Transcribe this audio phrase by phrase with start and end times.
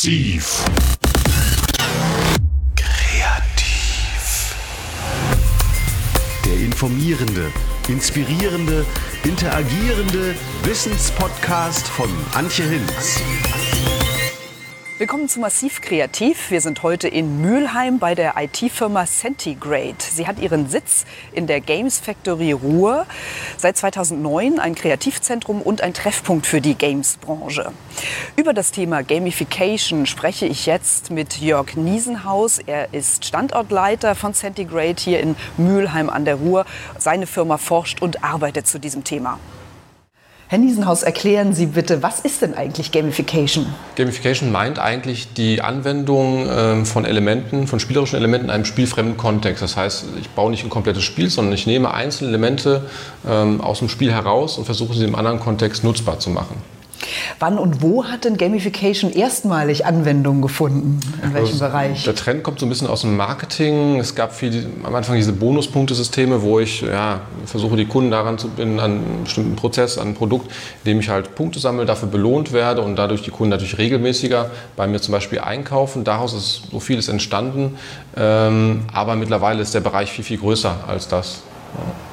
[0.00, 0.64] Massiv.
[2.74, 4.54] Kreativ.
[6.46, 7.52] Der informierende,
[7.86, 8.86] inspirierende,
[9.24, 10.34] interagierende
[10.64, 13.20] Wissenspodcast von Antje Hinz.
[15.00, 16.50] Willkommen zu Massiv Kreativ.
[16.50, 19.94] Wir sind heute in Mülheim bei der IT-Firma Centigrade.
[19.98, 23.06] Sie hat ihren Sitz in der Games Factory Ruhr.
[23.56, 27.72] Seit 2009 ein Kreativzentrum und ein Treffpunkt für die Games-Branche.
[28.36, 32.58] Über das Thema Gamification spreche ich jetzt mit Jörg Niesenhaus.
[32.58, 36.66] Er ist Standortleiter von Centigrade hier in Mülheim an der Ruhr.
[36.98, 39.38] Seine Firma forscht und arbeitet zu diesem Thema.
[40.50, 43.66] Herr Niesenhaus, erklären Sie bitte, was ist denn eigentlich Gamification?
[43.94, 49.62] Gamification meint eigentlich die Anwendung ähm, von Elementen, von spielerischen Elementen in einem spielfremden Kontext.
[49.62, 52.82] Das heißt, ich baue nicht ein komplettes Spiel, sondern ich nehme einzelne Elemente
[53.24, 56.56] ähm, aus dem Spiel heraus und versuche sie im anderen Kontext nutzbar zu machen.
[57.38, 61.00] Wann und wo hat denn Gamification erstmalig Anwendung gefunden?
[61.22, 62.04] In welchem also, Bereich?
[62.04, 63.98] Der Trend kommt so ein bisschen aus dem Marketing.
[63.98, 68.48] Es gab viel, am Anfang diese Bonuspunktesysteme, wo ich ja, versuche, die Kunden daran zu
[68.48, 70.50] binden, an einen bestimmten Prozess, an ein Produkt,
[70.84, 74.50] in dem ich halt Punkte sammle, dafür belohnt werde und dadurch die Kunden natürlich regelmäßiger
[74.76, 76.04] bei mir zum Beispiel einkaufen.
[76.04, 77.76] Daraus ist so vieles entstanden.
[78.16, 81.42] Ähm, aber mittlerweile ist der Bereich viel, viel größer als das.
[81.74, 82.09] Ja.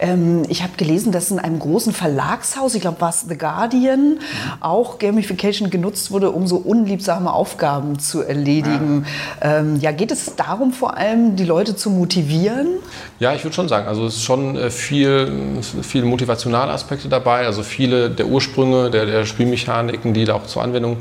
[0.00, 4.18] Ähm, ich habe gelesen, dass in einem großen Verlagshaus, ich glaube, war es The Guardian,
[4.60, 9.06] auch Gamification genutzt wurde, um so unliebsame Aufgaben zu erledigen.
[9.42, 12.68] Ja, ähm, ja geht es darum vor allem, die Leute zu motivieren?
[13.18, 17.46] Ja, ich würde schon sagen, also es ist schon äh, viel, viele motivationale Aspekte dabei,
[17.46, 20.98] also viele der Ursprünge der, der Spielmechaniken, die da auch zur Anwendung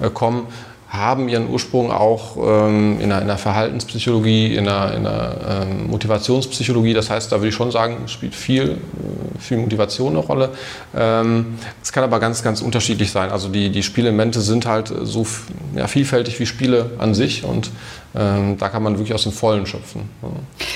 [0.00, 0.46] äh, kommen,
[0.92, 5.86] haben ihren Ursprung auch ähm, in, einer, in, einer, Verhaltenspsychologie, in einer, in einer ähm,
[5.86, 6.92] Motivationspsychologie.
[6.92, 10.50] Das heißt, da würde ich schon sagen, spielt viel, äh, viel Motivation eine Rolle.
[10.94, 13.30] Ähm, es ähm, kann aber ganz, ganz unterschiedlich sein.
[13.30, 15.26] Also die, die Spielelemente sind halt so
[15.74, 17.70] ja, vielfältig wie Spiele an sich und
[18.14, 20.02] ähm, da kann man wirklich aus dem Vollen schöpfen.
[20.22, 20.28] Ja.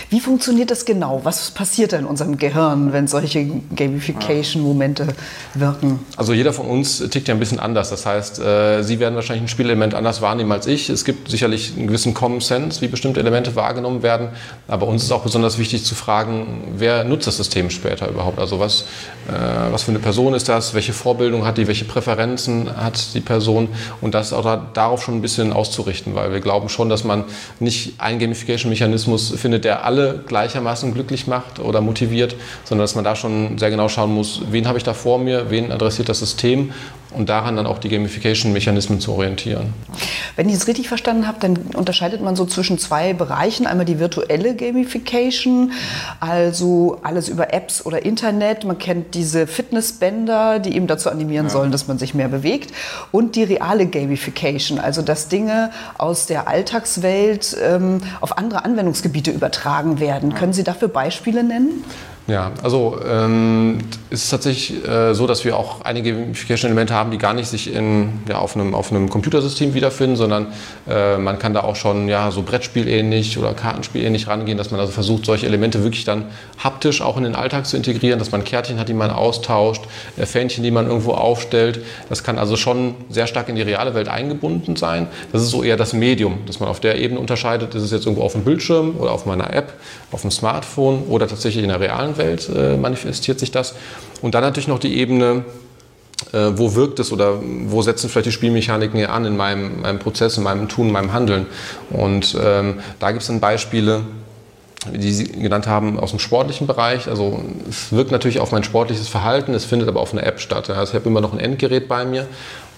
[0.09, 1.21] Wie funktioniert das genau?
[1.25, 5.09] Was passiert da in unserem Gehirn, wenn solche Gamification-Momente
[5.55, 6.01] wirken?
[6.17, 7.91] Also jeder von uns tickt ja ein bisschen anders.
[7.91, 10.89] Das heißt, äh, Sie werden wahrscheinlich ein Spielelement anders wahrnehmen als ich.
[10.89, 14.29] Es gibt sicherlich einen gewissen Common Sense, wie bestimmte Elemente wahrgenommen werden.
[14.67, 18.39] Aber uns ist auch besonders wichtig zu fragen, wer nutzt das System später überhaupt?
[18.39, 18.83] Also was,
[19.29, 19.33] äh,
[19.71, 20.73] was für eine Person ist das?
[20.73, 21.67] Welche Vorbildung hat die?
[21.67, 23.69] Welche Präferenzen hat die Person?
[24.01, 27.26] Und das auch da, darauf schon ein bisschen auszurichten, weil wir glauben schon, dass man
[27.61, 33.17] nicht einen Gamification-Mechanismus findet, der alle gleichermaßen glücklich macht oder motiviert, sondern dass man da
[33.17, 36.73] schon sehr genau schauen muss, wen habe ich da vor mir, wen adressiert das System
[37.17, 39.73] und daran dann auch die Gamification-Mechanismen zu orientieren.
[40.35, 43.67] Wenn ich es richtig verstanden habe, dann unterscheidet man so zwischen zwei Bereichen.
[43.67, 45.73] Einmal die virtuelle Gamification,
[46.21, 48.65] also alles über Apps oder Internet.
[48.65, 51.53] Man kennt diese Fitnessbänder, die eben dazu animieren ja.
[51.53, 52.73] sollen, dass man sich mehr bewegt.
[53.13, 57.16] Und die reale Gamification, also dass Dinge aus der Alltagswelt
[57.61, 60.31] ähm, auf andere Anwendungsgebiete übertragen werden.
[60.33, 60.37] Ja.
[60.37, 61.85] Können Sie dafür Beispiele nennen?
[62.29, 63.79] Ja, also ähm,
[64.11, 67.73] es ist tatsächlich äh, so, dass wir auch einige Gamification-Elemente haben, die gar nicht sich
[67.73, 70.49] in, ja, auf, einem, auf einem Computersystem wiederfinden, sondern
[70.89, 74.93] äh, man kann da auch schon ja, so Brettspielähnlich oder Kartenspielähnlich rangehen, dass man also
[74.93, 76.25] versucht, solche Elemente wirklich dann
[76.59, 79.85] haptisch auch in den Alltag zu integrieren, dass man Kärtchen hat, die man austauscht,
[80.17, 81.85] äh, Fähnchen, die man irgendwo aufstellt.
[82.09, 85.07] Das kann also schon sehr stark in die reale Welt eingebunden sein.
[85.31, 88.07] Das ist so eher das Medium, dass man auf der Ebene unterscheidet, ist es jetzt
[88.07, 89.75] irgendwo auf dem Bildschirm oder auf meiner App,
[90.11, 93.75] auf dem Smartphone oder tatsächlich in der realen Welt äh, manifestiert sich das.
[94.23, 95.45] Und dann natürlich noch die Ebene,
[96.33, 99.99] äh, wo wirkt es oder wo setzen vielleicht die Spielmechaniken hier an in meinem, meinem
[99.99, 101.47] Prozess, in meinem Tun, in meinem Handeln.
[101.91, 104.03] Und ähm, da gibt es dann Beispiele,
[104.93, 107.09] die Sie genannt haben, aus dem sportlichen Bereich.
[107.09, 110.71] Also es wirkt natürlich auf mein sportliches Verhalten, es findet aber auf einer App statt.
[110.71, 112.27] Also ich habe immer noch ein Endgerät bei mir.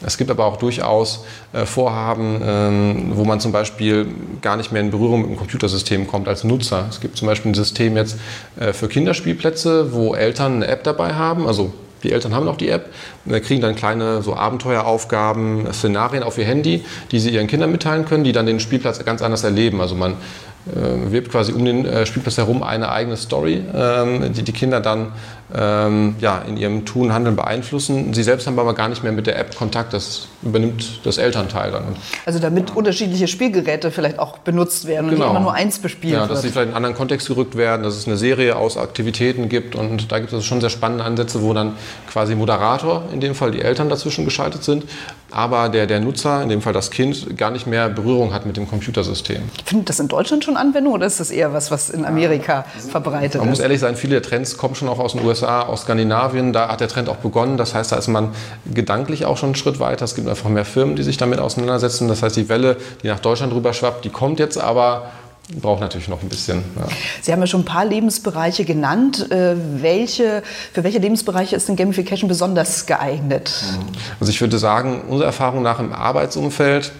[0.04, 4.06] Es gibt aber auch durchaus äh, Vorhaben, ähm, wo man zum Beispiel
[4.40, 6.86] gar nicht mehr in Berührung mit dem Computersystem kommt als Nutzer.
[6.88, 8.16] Es gibt zum Beispiel ein System jetzt
[8.58, 11.72] äh, für Kinderspielplätze, wo Eltern eine App dabei haben, also
[12.04, 12.90] die Eltern haben auch die App,
[13.42, 18.22] kriegen dann kleine so Abenteueraufgaben, Szenarien auf ihr Handy, die sie ihren Kindern mitteilen können,
[18.22, 19.80] die dann den Spielplatz ganz anders erleben.
[19.80, 24.42] Also man äh, wirbt quasi um den äh, Spielplatz herum eine eigene Story, ähm, die
[24.42, 25.12] die Kinder dann
[25.54, 28.12] ähm, ja, in ihrem Tun, Handeln beeinflussen.
[28.12, 31.70] Sie selbst haben aber gar nicht mehr mit der App Kontakt, das übernimmt das Elternteil
[31.70, 31.96] dann.
[32.26, 35.24] Also damit unterschiedliche Spielgeräte vielleicht auch benutzt werden genau.
[35.24, 36.30] und immer nur eins bespielt ja, wird.
[36.30, 39.48] dass sie vielleicht in einen anderen Kontext gerückt werden, dass es eine Serie aus Aktivitäten
[39.48, 41.76] gibt und da gibt es schon sehr spannende Ansätze, wo dann
[42.10, 44.84] quasi Moderator, in dem Fall die Eltern dazwischen geschaltet sind,
[45.30, 48.56] aber der, der Nutzer, in dem Fall das Kind, gar nicht mehr Berührung hat mit
[48.56, 49.42] dem Computersystem.
[49.64, 53.40] Findet das in Deutschland schon Anwendung oder ist das eher was, was in Amerika verbreitet
[53.40, 53.62] Man muss ist?
[53.62, 56.52] ehrlich sein, viele der Trends kommen schon auch aus den USA, aus Skandinavien.
[56.52, 57.56] Da hat der Trend auch begonnen.
[57.56, 58.30] Das heißt, da ist man
[58.72, 60.04] gedanklich auch schon einen Schritt weiter.
[60.04, 62.08] Es gibt einfach mehr Firmen, die sich damit auseinandersetzen.
[62.08, 65.10] Das heißt, die Welle, die nach Deutschland rüber schwappt, die kommt jetzt aber
[65.60, 66.62] braucht natürlich noch ein bisschen.
[66.76, 66.86] Ja.
[67.22, 69.30] Sie haben ja schon ein paar Lebensbereiche genannt.
[69.30, 70.42] Äh, welche,
[70.72, 73.50] für welche Lebensbereiche ist denn Gamification besonders geeignet?
[74.20, 76.92] Also ich würde sagen, unsere Erfahrung nach im Arbeitsumfeld,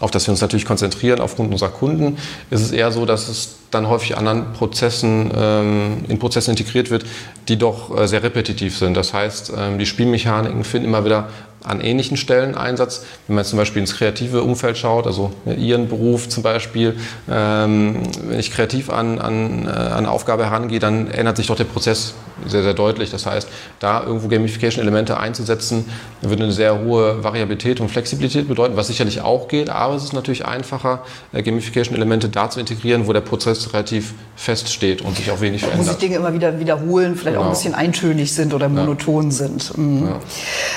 [0.00, 2.16] auf das wir uns natürlich konzentrieren aufgrund unserer Kunden,
[2.50, 7.04] ist es eher so, dass es dann häufig anderen Prozessen, ähm, in Prozessen integriert wird,
[7.48, 8.96] die doch äh, sehr repetitiv sind.
[8.96, 11.28] Das heißt, ähm, die Spielmechaniken finden immer wieder
[11.64, 13.04] an ähnlichen Stellen Einsatz.
[13.26, 16.96] Wenn man zum Beispiel ins kreative Umfeld schaut, also Ihren Beruf zum Beispiel,
[17.30, 21.56] ähm, wenn ich kreativ an, an, äh, an eine Aufgabe herangehe, dann ändert sich doch
[21.56, 22.14] der Prozess
[22.46, 23.10] sehr, sehr deutlich.
[23.10, 23.48] Das heißt,
[23.80, 25.84] da irgendwo Gamification-Elemente einzusetzen,
[26.22, 30.12] würde eine sehr hohe Variabilität und Flexibilität bedeuten, was sicherlich auch geht, aber es ist
[30.12, 31.02] natürlich einfacher,
[31.32, 35.66] äh, Gamification-Elemente da zu integrieren, wo der Prozess relativ feststeht und sich auch wenig Wo
[35.66, 36.02] sich verändert.
[36.02, 37.54] Dinge immer wieder wiederholen, vielleicht auch ein Genau.
[37.58, 39.76] bisschen eintönig sind oder monoton sind.
[39.76, 40.08] Mhm.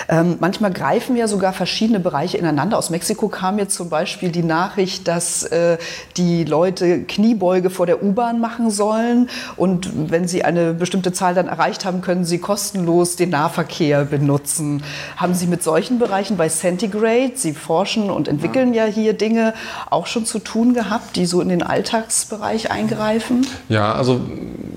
[0.10, 2.78] Ähm, manchmal greifen ja sogar verschiedene Bereiche ineinander.
[2.78, 5.78] Aus Mexiko kam jetzt zum Beispiel die Nachricht, dass äh,
[6.18, 11.48] die Leute Kniebeuge vor der U-Bahn machen sollen und wenn sie eine bestimmte Zahl dann
[11.48, 14.84] erreicht haben, können sie kostenlos den Nahverkehr benutzen.
[15.18, 19.54] Haben Sie mit solchen Bereichen bei Centigrade, Sie forschen und entwickeln ja hier Dinge,
[19.90, 23.46] auch schon zu tun gehabt, die so in den Alltagsbereich eingreifen?
[23.70, 24.22] Ja, also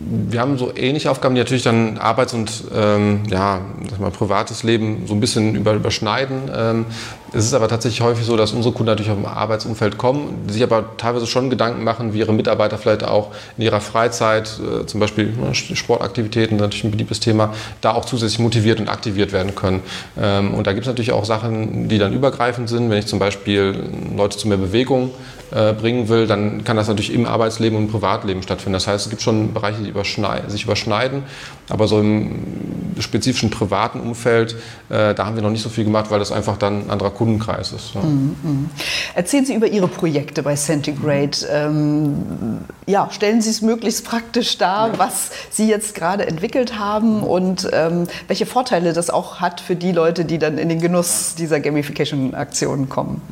[0.06, 3.60] wir haben so ähnliche Aufgaben, die natürlich dann Arbeits- und ähm, ja,
[3.90, 6.50] sag mal, privates Leben so ein bisschen über, überschneiden.
[6.54, 6.86] Ähm,
[7.34, 10.62] es ist aber tatsächlich häufig so, dass unsere Kunden natürlich auch im Arbeitsumfeld kommen, sich
[10.62, 15.00] aber teilweise schon Gedanken machen, wie ihre Mitarbeiter vielleicht auch in ihrer Freizeit, äh, zum
[15.00, 19.82] Beispiel ne, Sportaktivitäten, natürlich ein beliebtes Thema, da auch zusätzlich motiviert und aktiviert werden können.
[20.20, 22.88] Ähm, und da gibt es natürlich auch Sachen, die dann übergreifend sind.
[22.88, 23.74] Wenn ich zum Beispiel
[24.16, 25.10] Leute zu mehr Bewegung
[25.54, 28.72] äh, bringen will, dann kann das natürlich im Arbeitsleben und im Privatleben stattfinden.
[28.72, 31.22] Das heißt, es gibt schon Bereiche, die überschnei sich überschneiden,
[31.68, 32.42] aber so im
[32.98, 34.56] spezifischen privaten Umfeld,
[34.88, 37.10] äh, da haben wir noch nicht so viel gemacht, weil das einfach dann ein anderer
[37.10, 37.23] Kundenkreis
[37.72, 37.94] ist.
[37.94, 38.02] Ja.
[39.14, 41.38] Erzählen Sie über Ihre Projekte bei Centigrade.
[41.50, 47.68] Ähm, ja, stellen Sie es möglichst praktisch dar, was Sie jetzt gerade entwickelt haben und
[47.72, 51.60] ähm, welche Vorteile das auch hat für die Leute, die dann in den Genuss dieser
[51.60, 53.22] Gamification-Aktionen kommen.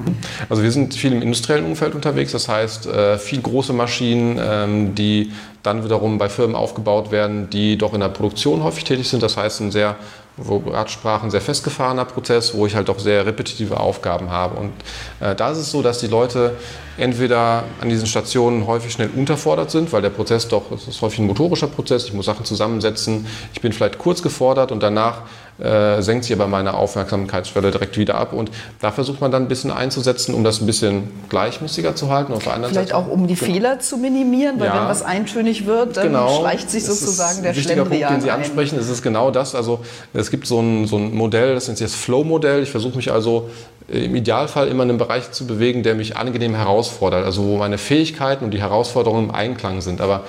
[0.48, 4.94] Also wir sind viel im industriellen Umfeld unterwegs, das heißt äh, viel große Maschinen, ähm,
[4.94, 9.22] die dann wiederum bei Firmen aufgebaut werden, die doch in der Produktion häufig tätig sind.
[9.22, 9.96] Das heißt ein sehr,
[10.36, 14.58] wo gerade sprachen, sehr festgefahrener Prozess, wo ich halt doch sehr repetitive Aufgaben habe.
[14.58, 14.72] Und
[15.20, 16.56] äh, da ist es so, dass die Leute
[16.96, 21.20] entweder an diesen Stationen häufig schnell unterfordert sind, weil der Prozess doch, es ist häufig
[21.20, 25.22] ein motorischer Prozess, ich muss Sachen zusammensetzen, ich bin vielleicht kurz gefordert und danach
[25.62, 28.32] äh, senkt sich aber meine Aufmerksamkeitsschwelle direkt wieder ab.
[28.32, 28.50] Und
[28.80, 32.32] da versucht man dann ein bisschen einzusetzen, um das ein bisschen gleichmäßiger zu halten.
[32.32, 34.80] Auf der anderen Vielleicht Seite, auch, um die Fehler zu minimieren, weil Ja.
[34.82, 36.40] wenn was eintönig wird, dann Genau.
[36.40, 38.38] schleicht sich sozusagen ist der ein wichtiger Punkt, Schlendrian den Sie ein.
[38.40, 38.78] ansprechen.
[38.78, 39.54] Es ist genau das.
[39.54, 39.80] Also
[40.12, 42.62] es gibt so ein, so ein Modell, das nennt sich das Flow-Modell.
[42.62, 43.48] Ich versuche mich also
[43.92, 47.24] äh, im Idealfall immer in einem Bereich zu bewegen, der mich angenehm herausfordert.
[47.24, 50.00] Also wo meine Fähigkeiten und die Herausforderungen im Einklang sind.
[50.00, 50.22] Aber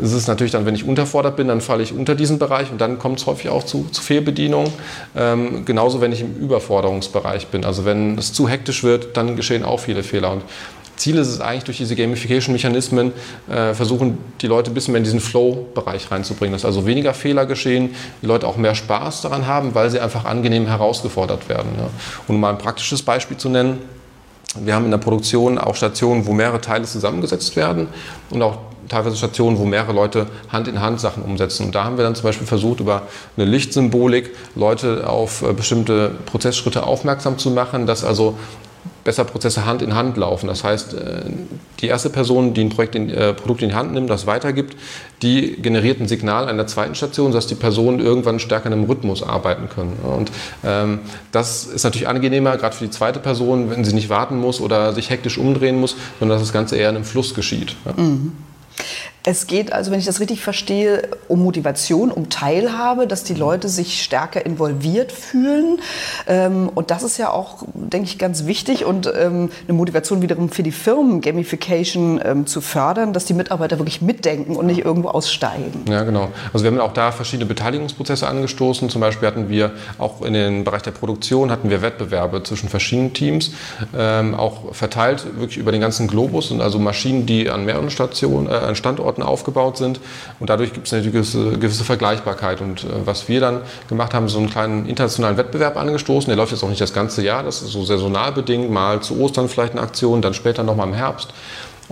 [0.00, 2.80] es ist natürlich dann, wenn ich unterfordert bin, dann falle ich unter diesen Bereich und
[2.80, 4.72] dann kommt es häufig auch zu, zu Fehlbedienungen.
[5.14, 7.64] Ähm, genauso, wenn ich im Überforderungsbereich bin.
[7.64, 10.32] Also wenn es zu hektisch wird, dann geschehen auch viele Fehler.
[10.32, 10.42] Und
[10.96, 13.12] Ziel ist es eigentlich, durch diese Gamification-Mechanismen
[13.50, 17.44] äh, versuchen, die Leute ein bisschen mehr in diesen Flow-Bereich reinzubringen, dass also weniger Fehler
[17.44, 21.72] geschehen, die Leute auch mehr Spaß daran haben, weil sie einfach angenehm herausgefordert werden.
[21.76, 21.84] Ja.
[22.28, 23.80] Und um mal ein praktisches Beispiel zu nennen,
[24.60, 27.88] wir haben in der Produktion auch Stationen, wo mehrere Teile zusammengesetzt werden
[28.30, 28.58] und auch
[28.88, 31.66] teilweise Stationen, wo mehrere Leute Hand in Hand Sachen umsetzen.
[31.66, 33.02] Und da haben wir dann zum Beispiel versucht, über
[33.36, 38.36] eine Lichtsymbolik Leute auf äh, bestimmte Prozessschritte aufmerksam zu machen, dass also
[39.04, 40.46] besser Prozesse Hand in Hand laufen.
[40.46, 41.22] Das heißt, äh,
[41.80, 44.76] die erste Person, die ein Projekt in, äh, Produkt in die Hand nimmt, das weitergibt,
[45.22, 48.84] die generiert ein Signal an der zweiten Station, sodass die Personen irgendwann stärker in einem
[48.84, 49.98] Rhythmus arbeiten können.
[50.02, 50.30] Und
[50.64, 51.00] ähm,
[51.32, 54.92] das ist natürlich angenehmer, gerade für die zweite Person, wenn sie nicht warten muss oder
[54.92, 57.76] sich hektisch umdrehen muss, sondern dass das Ganze eher in einem Fluss geschieht.
[57.84, 57.94] Ja.
[59.24, 63.68] Es geht also, wenn ich das richtig verstehe, um Motivation, um Teilhabe, dass die Leute
[63.68, 65.78] sich stärker involviert fühlen.
[66.26, 70.48] Ähm, Und das ist ja auch, denke ich, ganz wichtig und ähm, eine Motivation wiederum
[70.48, 75.08] für die Firmen, Gamification ähm, zu fördern, dass die Mitarbeiter wirklich mitdenken und nicht irgendwo
[75.10, 75.84] aussteigen.
[75.88, 76.28] Ja, genau.
[76.52, 78.90] Also wir haben auch da verschiedene Beteiligungsprozesse angestoßen.
[78.90, 83.12] Zum Beispiel hatten wir auch in den Bereich der Produktion hatten wir Wettbewerbe zwischen verschiedenen
[83.12, 83.52] Teams,
[84.36, 88.54] auch verteilt wirklich über den ganzen Globus und also Maschinen, die an mehreren Stationen, äh,
[88.54, 88.74] an
[89.12, 90.00] Standorten aufgebaut sind.
[90.40, 92.60] Und dadurch gibt es eine gewisse, gewisse Vergleichbarkeit.
[92.60, 96.28] Und äh, was wir dann gemacht haben, so einen kleinen internationalen Wettbewerb angestoßen.
[96.28, 99.18] Der läuft jetzt auch nicht das ganze Jahr, das ist so saisonal bedingt, mal zu
[99.20, 101.30] Ostern vielleicht eine Aktion, dann später nochmal im Herbst.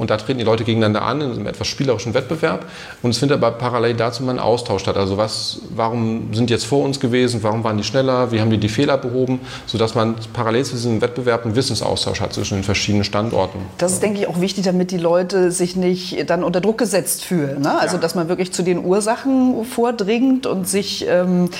[0.00, 2.64] Und da treten die Leute gegeneinander an in einem etwas spielerischen Wettbewerb
[3.02, 4.96] und es findet aber parallel dazu mal ein Austausch statt.
[4.96, 8.58] Also was, warum sind jetzt vor uns gewesen, warum waren die schneller, wie haben die
[8.58, 13.04] die Fehler behoben, sodass man parallel zu diesem Wettbewerb einen Wissensaustausch hat zwischen den verschiedenen
[13.04, 13.58] Standorten.
[13.76, 17.22] Das ist, denke ich, auch wichtig, damit die Leute sich nicht dann unter Druck gesetzt
[17.22, 17.60] fühlen.
[17.60, 17.78] Ne?
[17.78, 18.00] Also, ja.
[18.00, 21.50] dass man wirklich zu den Ursachen vordringt und sich ähm,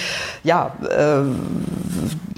[0.45, 1.25] ja, äh,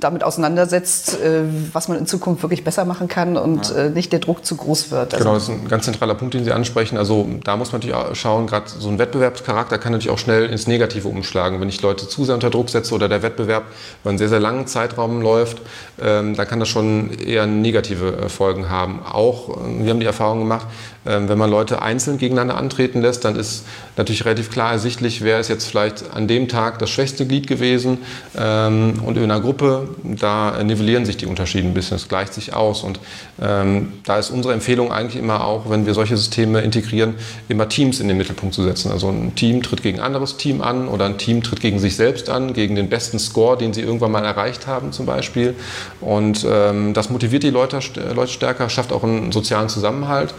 [0.02, 1.42] damit auseinandersetzt, äh,
[1.72, 3.84] was man in Zukunft wirklich besser machen kann und ja.
[3.84, 5.14] äh, nicht der Druck zu groß wird.
[5.14, 6.96] Also genau, das ist ein ganz zentraler Punkt, den Sie ansprechen.
[6.96, 10.46] Also da muss man natürlich auch schauen, gerade so ein Wettbewerbscharakter kann natürlich auch schnell
[10.46, 11.60] ins Negative umschlagen.
[11.60, 13.64] Wenn ich Leute zu sehr unter Druck setze oder der Wettbewerb
[14.02, 15.58] über einen sehr, sehr langen Zeitraum läuft,
[16.00, 19.00] ähm, dann kann das schon eher negative äh, Folgen haben.
[19.04, 20.66] Auch, äh, wir haben die Erfahrung gemacht,
[21.04, 23.64] wenn man Leute einzeln gegeneinander antreten lässt, dann ist
[23.96, 27.98] natürlich relativ klar ersichtlich, wer ist jetzt vielleicht an dem Tag das schwächste Glied gewesen.
[28.38, 32.54] Ähm, und in einer Gruppe, da nivellieren sich die Unterschiede ein bisschen, es gleicht sich
[32.54, 32.84] aus.
[32.84, 33.00] Und
[33.40, 37.14] ähm, da ist unsere Empfehlung eigentlich immer auch, wenn wir solche Systeme integrieren,
[37.48, 38.92] immer Teams in den Mittelpunkt zu setzen.
[38.92, 41.96] Also ein Team tritt gegen ein anderes Team an oder ein Team tritt gegen sich
[41.96, 45.54] selbst an, gegen den besten Score, den sie irgendwann mal erreicht haben zum Beispiel.
[46.00, 47.80] Und das motiviert die Leute,
[48.14, 50.34] Leute stärker, schafft auch einen sozialen Zusammenhalt.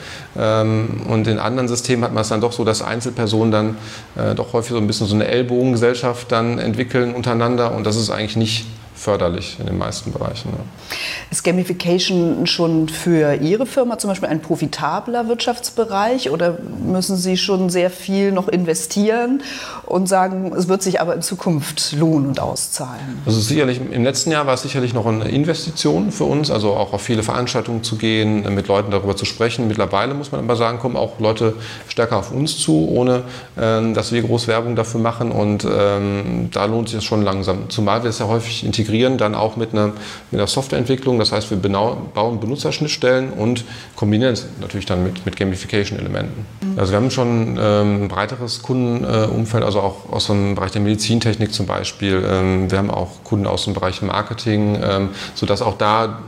[0.62, 3.78] Ähm, und in anderen Systemen hat man es dann doch so, dass Einzelpersonen dann
[4.16, 7.74] äh, doch häufig so ein bisschen so eine Ellbogengesellschaft dann entwickeln untereinander.
[7.74, 8.66] Und das ist eigentlich nicht
[9.04, 10.50] förderlich in den meisten Bereichen.
[10.52, 10.96] Ja.
[11.30, 17.70] Ist Gamification schon für Ihre Firma zum Beispiel ein profitabler Wirtschaftsbereich oder müssen Sie schon
[17.70, 19.44] sehr viel noch investieren
[19.86, 23.22] und sagen, es wird sich aber in Zukunft lohnen und auszahlen?
[23.26, 26.94] Also sicherlich, im letzten Jahr war es sicherlich noch eine Investition für uns, also auch
[26.94, 29.68] auf viele Veranstaltungen zu gehen, mit Leuten darüber zu sprechen.
[29.68, 31.56] Mittlerweile muss man aber sagen, kommen auch Leute
[31.90, 33.24] stärker auf uns zu, ohne
[33.60, 37.70] ähm, dass wir groß Werbung dafür machen und ähm, da lohnt sich das schon langsam,
[37.70, 41.20] zumal wir es ja häufig integrieren integrieren dann auch mit einer, mit einer Softwareentwicklung.
[41.20, 46.46] Das heißt, wir bauen Benutzerschnittstellen und kombinieren es natürlich dann mit, mit Gamification-Elementen.
[46.62, 46.80] Mhm.
[46.80, 51.54] Also wir haben schon ähm, ein breiteres Kundenumfeld, also auch aus dem Bereich der Medizintechnik
[51.54, 52.24] zum Beispiel.
[52.28, 56.20] Ähm, wir haben auch Kunden aus dem Bereich Marketing, ähm, sodass auch da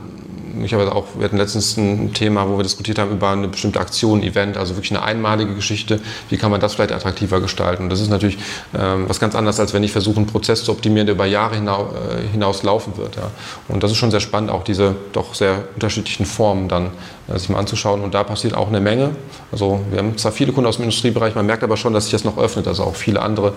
[0.56, 4.22] möglicherweise auch, wir hatten letztens ein Thema, wo wir diskutiert haben über eine bestimmte Aktion,
[4.22, 6.00] Event, also wirklich eine einmalige Geschichte.
[6.28, 7.84] Wie kann man das vielleicht attraktiver gestalten?
[7.84, 8.38] Und das ist natürlich
[8.76, 11.54] ähm, was ganz anderes, als wenn ich versuche, einen Prozess zu optimieren, der über Jahre
[11.56, 13.16] hinaus, äh, hinaus laufen wird.
[13.16, 13.30] Ja.
[13.68, 16.90] Und das ist schon sehr spannend, auch diese doch sehr unterschiedlichen Formen dann
[17.28, 18.02] äh, sich mal anzuschauen.
[18.02, 19.10] Und da passiert auch eine Menge.
[19.52, 22.12] Also wir haben zwar viele Kunden aus dem Industriebereich, man merkt aber schon, dass sich
[22.12, 23.52] das noch öffnet, also auch viele andere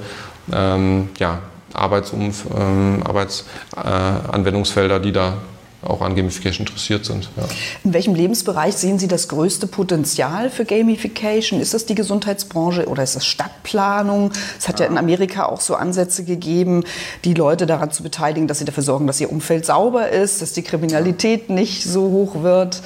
[0.51, 1.39] ähm, ja,
[1.73, 5.33] Arbeitsumf ähm, Arbeitsanwendungsfelder, äh, die da
[5.81, 7.29] auch an Gamification interessiert sind.
[7.37, 7.43] Ja.
[7.83, 11.61] In welchem Lebensbereich sehen Sie das größte Potenzial für Gamification?
[11.61, 14.31] Ist das die Gesundheitsbranche oder ist das Stadtplanung?
[14.57, 14.85] Es hat ja.
[14.85, 16.83] ja in Amerika auch so Ansätze gegeben,
[17.23, 20.51] die Leute daran zu beteiligen, dass sie dafür sorgen, dass ihr Umfeld sauber ist, dass
[20.51, 22.81] die Kriminalität nicht so hoch wird.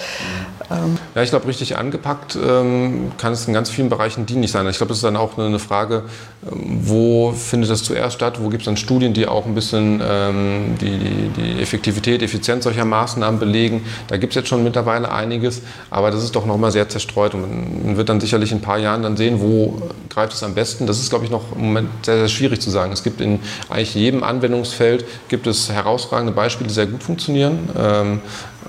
[0.72, 0.98] Ähm.
[1.16, 4.68] Ja, ich glaube, richtig angepackt ähm, kann es in ganz vielen Bereichen dienlich sein.
[4.68, 6.04] Ich glaube, das ist dann auch eine Frage,
[6.50, 8.40] ähm, wo findet das zuerst statt?
[8.42, 12.64] Wo gibt es dann Studien, die auch ein bisschen ähm, die, die, die Effektivität, Effizienz
[12.64, 13.86] solcher Maßnahmen belegen.
[14.08, 17.34] Da gibt es jetzt schon mittlerweile einiges, aber das ist doch noch mal sehr zerstreut
[17.34, 20.54] und man wird dann sicherlich in ein paar Jahren dann sehen, wo greift es am
[20.54, 20.88] besten.
[20.88, 22.92] Das ist, glaube ich, noch im Moment sehr, sehr schwierig zu sagen.
[22.92, 23.40] Es gibt in
[23.70, 27.70] eigentlich jedem Anwendungsfeld gibt es herausragende Beispiele, die sehr gut funktionieren.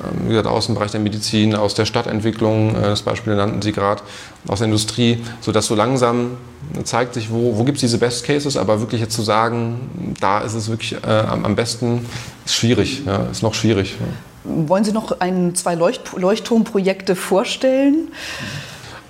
[0.03, 3.63] Ähm, wie gesagt, aus dem Bereich der Medizin, aus der Stadtentwicklung, äh, das Beispiel nannten
[3.63, 4.03] Sie gerade,
[4.49, 6.33] aus der Industrie, sodass so langsam
[6.85, 10.41] zeigt sich, wo, wo gibt es diese Best Cases, aber wirklich jetzt zu sagen, da
[10.41, 12.07] ist es wirklich äh, am, am, besten,
[12.45, 13.97] ist schwierig, ja, ist noch schwierig.
[14.01, 14.69] Ja.
[14.69, 18.09] Wollen Sie noch ein, zwei Leucht Leuchtturmprojekte vorstellen?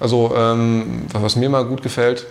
[0.00, 2.26] Also, ähm, was mir mal gut gefällt,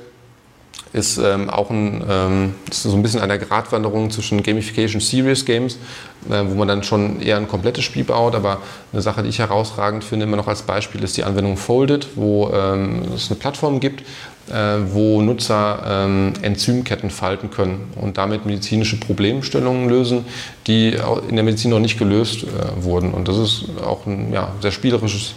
[0.94, 5.78] ist ähm, auch ein, ähm, ist so ein bisschen eine Gratwanderung zwischen Gamification Serious Games,
[6.30, 8.36] äh, wo man dann schon eher ein komplettes Spiel baut.
[8.36, 8.62] Aber
[8.92, 12.52] eine Sache, die ich herausragend finde, immer noch als Beispiel, ist die Anwendung Folded, wo
[12.54, 14.04] ähm, es eine Plattform gibt,
[14.52, 20.26] äh, wo Nutzer ähm, Enzymketten falten können und damit medizinische Problemstellungen lösen,
[20.68, 20.96] die
[21.28, 23.14] in der Medizin noch nicht gelöst äh, wurden.
[23.14, 25.34] Und das ist auch ein ja, sehr spielerisches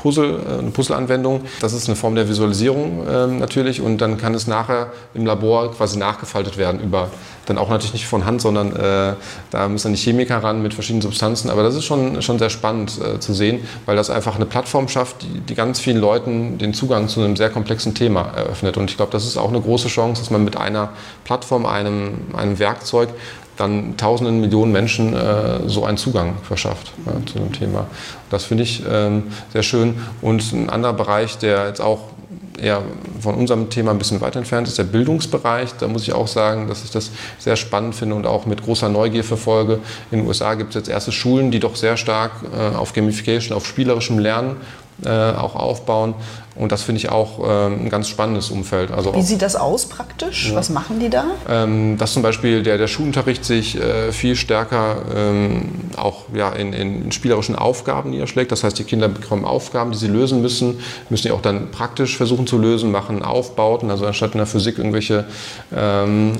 [0.00, 1.42] Puzzle, äh, eine Puzzle-Anwendung.
[1.60, 5.72] Das ist eine Form der Visualisierung äh, natürlich und dann kann es nachher im Labor
[5.72, 7.10] quasi nachgefaltet werden über,
[7.46, 9.14] dann auch natürlich nicht von Hand, sondern äh,
[9.50, 11.50] da müssen dann die Chemiker ran mit verschiedenen Substanzen.
[11.50, 14.88] Aber das ist schon, schon sehr spannend äh, zu sehen, weil das einfach eine Plattform
[14.88, 18.76] schafft, die, die ganz vielen Leuten den Zugang zu einem sehr komplexen Thema eröffnet.
[18.76, 20.90] Und ich glaube, das ist auch eine große Chance, dass man mit einer
[21.24, 23.10] Plattform, einem, einem Werkzeug
[23.60, 27.86] dann tausenden Millionen Menschen äh, so einen Zugang verschafft ja, zu dem Thema.
[28.30, 29.94] Das finde ich ähm, sehr schön.
[30.22, 32.00] Und ein anderer Bereich, der jetzt auch
[32.60, 32.82] eher
[33.20, 35.70] von unserem Thema ein bisschen weiter entfernt ist, der Bildungsbereich.
[35.78, 38.88] Da muss ich auch sagen, dass ich das sehr spannend finde und auch mit großer
[38.88, 39.80] Neugier verfolge.
[40.10, 43.56] In den USA gibt es jetzt erste Schulen, die doch sehr stark äh, auf Gamification,
[43.56, 44.56] auf spielerischem Lernen
[45.04, 46.14] äh, auch aufbauen.
[46.56, 48.90] Und das finde ich auch ähm, ein ganz spannendes Umfeld.
[48.90, 50.50] Also Wie sieht das aus praktisch?
[50.50, 50.56] Ja.
[50.56, 51.24] Was machen die da?
[51.48, 56.72] Ähm, dass zum Beispiel der, der Schulunterricht sich äh, viel stärker ähm, auch ja, in,
[56.72, 58.52] in, spielerischen Aufgaben niederschlägt.
[58.52, 62.16] Das heißt, die Kinder bekommen Aufgaben, die sie lösen müssen, müssen die auch dann praktisch
[62.16, 63.90] versuchen zu lösen, machen Aufbauten.
[63.90, 65.24] Also anstatt in der Physik irgendwelche
[65.74, 66.32] ähm,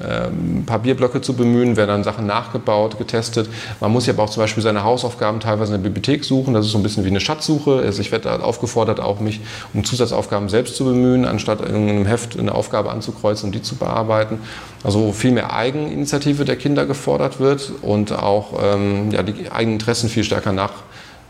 [0.00, 3.48] ja, ähm, Papierblöcke zu bemühen, werden dann Sachen nachgebaut, getestet.
[3.80, 6.54] Man muss ja aber auch zum Beispiel seine Hausaufgaben teilweise in der Bibliothek suchen.
[6.54, 7.82] Das ist so ein bisschen wie eine Schatzsuche.
[7.84, 9.40] Also ich werde aufgefordert, auch mich
[9.74, 13.76] um Zusatzaufgaben selbst zu bemühen, anstatt in einem Heft eine Aufgabe anzukreuzen und die zu
[13.76, 14.38] bearbeiten.
[14.82, 20.08] Also viel mehr Eigeninitiative der Kinder gefordert wird und auch ähm, ja, die eigenen Interessen
[20.08, 20.72] viel stärker nach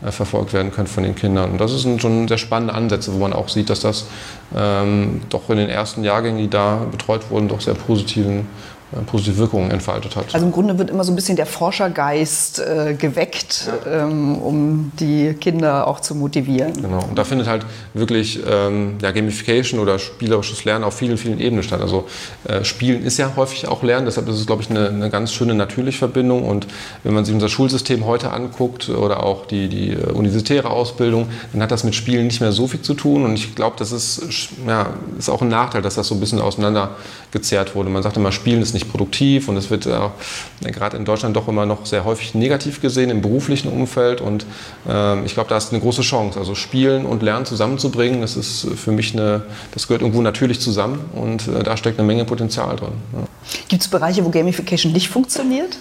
[0.09, 1.51] verfolgt werden können von den Kindern.
[1.51, 4.07] Und das sind schon sehr spannende Ansätze, wo man auch sieht, dass das
[4.55, 9.37] ähm, doch in den ersten Jahrgängen, die da betreut wurden, doch sehr positiven äh, positive
[9.37, 10.33] Wirkungen entfaltet hat.
[10.33, 14.03] Also im Grunde wird immer so ein bisschen der Forschergeist äh, geweckt, ja.
[14.03, 16.73] ähm, um die Kinder auch zu motivieren.
[16.73, 21.39] Genau, und da findet halt wirklich ähm, ja, Gamification oder spielerisches Lernen auf vielen, vielen
[21.39, 21.81] Ebenen statt.
[21.81, 22.05] Also
[22.47, 25.31] äh, Spielen ist ja häufig auch Lernen, deshalb ist es, glaube ich, eine, eine ganz
[25.31, 26.43] schöne natürliche Verbindung.
[26.43, 26.67] Und
[27.03, 31.61] wenn man sich unser Schulsystem heute anguckt oder auch die, die äh, universitäre Ausbildung, dann
[31.61, 33.23] hat das mit Spielen nicht mehr so viel zu tun.
[33.23, 36.41] Und ich glaube, das ist, ja, ist auch ein Nachteil, dass das so ein bisschen
[36.41, 37.89] auseinandergezerrt wurde.
[37.89, 41.35] Man sagt immer, Spielen ist nicht nicht produktiv und es wird äh, gerade in Deutschland
[41.35, 44.45] doch immer noch sehr häufig negativ gesehen im beruflichen Umfeld und
[44.87, 46.39] äh, ich glaube, da ist eine große Chance.
[46.39, 50.99] Also Spielen und Lernen zusammenzubringen, das ist für mich eine, das gehört irgendwo natürlich zusammen
[51.13, 52.93] und äh, da steckt eine Menge Potenzial drin.
[53.13, 53.27] Ja.
[53.67, 55.77] Gibt es Bereiche, wo Gamification nicht funktioniert?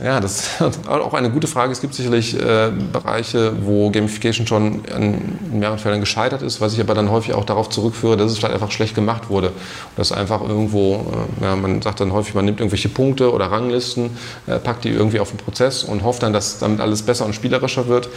[0.00, 1.72] Ja, das ist auch eine gute Frage.
[1.72, 6.80] Es gibt sicherlich äh, Bereiche, wo Gamification schon in mehreren Fällen gescheitert ist, was ich
[6.80, 9.48] aber dann häufig auch darauf zurückführe, dass es vielleicht einfach schlecht gemacht wurde.
[9.48, 11.04] Und dass einfach irgendwo,
[11.40, 14.10] äh, ja, man sagt dann häufig, man nimmt irgendwelche Punkte oder Ranglisten,
[14.46, 17.34] äh, packt die irgendwie auf den Prozess und hofft dann, dass damit alles besser und
[17.34, 18.08] spielerischer wird.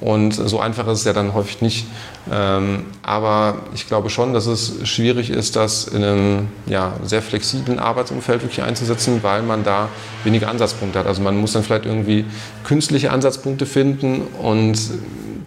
[0.00, 1.86] Und so einfach ist es ja dann häufig nicht.
[2.30, 7.78] Ähm, aber ich glaube schon, dass es schwierig ist, das in einem ja, sehr flexiblen
[7.78, 9.88] Arbeitsumfeld wirklich einzusetzen, weil man da
[10.24, 11.06] weniger Ansatzpunkte hat.
[11.06, 12.24] Also man muss dann vielleicht irgendwie
[12.64, 14.78] künstliche Ansatzpunkte finden und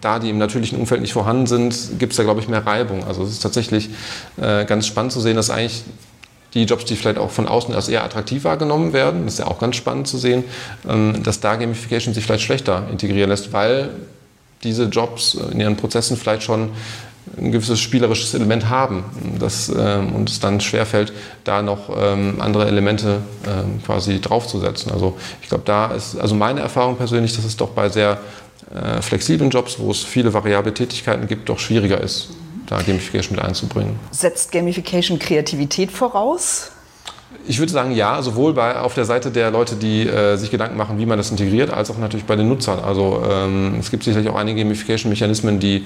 [0.00, 3.04] da die im natürlichen Umfeld nicht vorhanden sind, gibt es da, glaube ich, mehr Reibung.
[3.04, 3.90] Also es ist tatsächlich
[4.40, 5.84] äh, ganz spannend zu sehen, dass eigentlich
[6.54, 9.46] die Jobs, die vielleicht auch von außen als eher attraktiv wahrgenommen werden, das ist ja
[9.46, 10.44] auch ganz spannend zu sehen,
[10.88, 13.90] ähm, dass da Gamification sich vielleicht schlechter integrieren lässt, weil
[14.64, 16.70] diese Jobs in ihren Prozessen vielleicht schon
[17.36, 19.04] ein gewisses spielerisches Element haben
[19.38, 21.12] das, ähm, und es dann schwerfällt,
[21.44, 24.92] da noch ähm, andere Elemente ähm, quasi draufzusetzen.
[24.92, 28.18] Also ich glaube, da ist, also meine Erfahrung persönlich, dass es doch bei sehr
[28.74, 32.30] äh, flexiblen Jobs, wo es viele variable Tätigkeiten gibt, doch schwieriger ist,
[32.66, 33.98] da Gamification mit einzubringen.
[34.10, 36.70] Setzt Gamification Kreativität voraus?
[37.48, 40.76] Ich würde sagen, ja, sowohl bei, auf der Seite der Leute, die äh, sich Gedanken
[40.76, 42.80] machen, wie man das integriert, als auch natürlich bei den Nutzern.
[42.80, 45.84] Also ähm, es gibt sicherlich auch einige Gamification-Mechanismen, die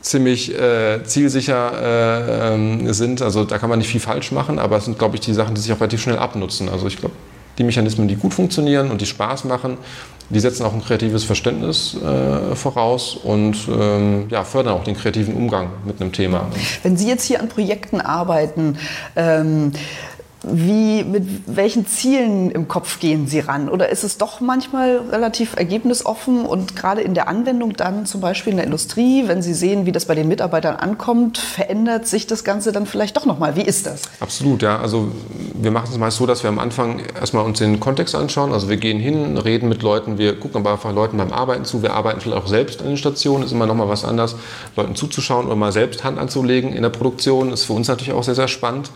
[0.00, 3.22] ziemlich äh, zielsicher äh, ähm, sind.
[3.22, 5.54] Also da kann man nicht viel falsch machen, aber es sind, glaube ich, die Sachen,
[5.54, 6.68] die sich auch relativ schnell abnutzen.
[6.68, 7.14] Also ich glaube,
[7.58, 9.76] die Mechanismen, die gut funktionieren und die Spaß machen,
[10.30, 15.34] die setzen auch ein kreatives Verständnis äh, voraus und ähm, ja, fördern auch den kreativen
[15.34, 16.46] Umgang mit einem Thema.
[16.82, 18.78] Wenn Sie jetzt hier an Projekten arbeiten,
[19.16, 19.72] ähm,
[20.42, 23.68] wie, mit welchen Zielen im Kopf gehen Sie ran?
[23.68, 28.52] Oder ist es doch manchmal relativ ergebnisoffen und gerade in der Anwendung dann zum Beispiel
[28.52, 32.42] in der Industrie, wenn Sie sehen, wie das bei den Mitarbeitern ankommt, verändert sich das
[32.42, 33.56] Ganze dann vielleicht doch nochmal?
[33.56, 34.02] Wie ist das?
[34.20, 34.78] Absolut, ja.
[34.78, 35.12] Also
[35.54, 38.52] wir machen es meist so, dass wir am Anfang erstmal uns den Kontext anschauen.
[38.52, 41.82] Also wir gehen hin, reden mit Leuten, wir gucken aber einfach Leuten beim Arbeiten zu.
[41.82, 44.36] Wir arbeiten vielleicht auch selbst an den Stationen, ist immer nochmal was anderes,
[44.74, 48.24] Leuten zuzuschauen oder mal selbst Hand anzulegen in der Produktion, ist für uns natürlich auch
[48.24, 48.90] sehr, sehr spannend.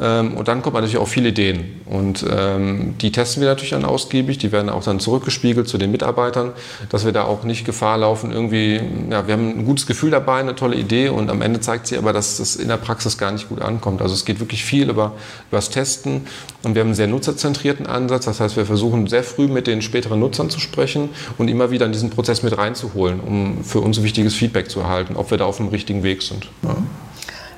[0.00, 1.80] Ähm, und dann kommt man natürlich auch viele Ideen.
[1.86, 4.38] Und ähm, die testen wir natürlich dann ausgiebig.
[4.38, 6.52] Die werden auch dann zurückgespiegelt zu den Mitarbeitern,
[6.90, 10.40] dass wir da auch nicht Gefahr laufen, irgendwie, ja, wir haben ein gutes Gefühl dabei,
[10.40, 13.30] eine tolle Idee und am Ende zeigt sich aber, dass das in der Praxis gar
[13.32, 14.02] nicht gut ankommt.
[14.02, 15.12] Also es geht wirklich viel über,
[15.48, 16.26] über das Testen
[16.62, 18.24] und wir haben einen sehr nutzerzentrierten Ansatz.
[18.24, 21.86] Das heißt, wir versuchen sehr früh mit den späteren Nutzern zu sprechen und immer wieder
[21.86, 25.44] in diesen Prozess mit reinzuholen, um für uns wichtiges Feedback zu erhalten, ob wir da
[25.44, 26.48] auf dem richtigen Weg sind.
[26.62, 26.76] Ja.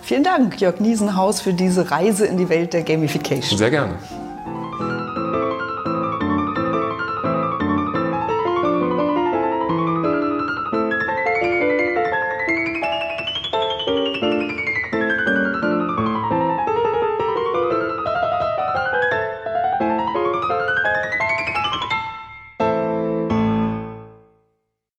[0.05, 3.57] Vielen Dank, Jörg Niesenhaus, für diese Reise in die Welt der Gamification.
[3.57, 3.95] Sehr gerne.